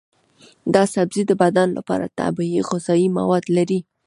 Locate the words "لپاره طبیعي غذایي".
1.77-3.07